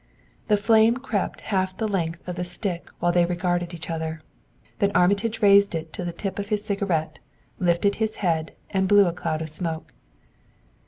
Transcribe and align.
The 0.47 0.57
flame 0.57 0.97
crept 0.97 1.41
half 1.41 1.77
the 1.77 1.87
length 1.87 2.27
of 2.27 2.35
the 2.35 2.43
stick 2.43 2.89
while 2.97 3.11
they 3.11 3.23
regarded 3.23 3.71
each 3.71 3.87
other; 3.87 4.23
then 4.79 4.91
Armitage 4.95 5.43
raised 5.43 5.75
it 5.75 5.93
to 5.93 6.03
the 6.03 6.11
tip 6.11 6.39
of 6.39 6.49
his 6.49 6.65
cigarette, 6.65 7.19
lifted 7.59 7.97
his 8.01 8.15
head 8.15 8.55
and 8.71 8.87
blew 8.87 9.05
a 9.05 9.13
cloud 9.13 9.43
of 9.43 9.49
smoke. 9.49 9.93